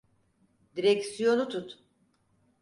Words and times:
Direksiyonu 0.75 1.49
tut. 1.49 1.79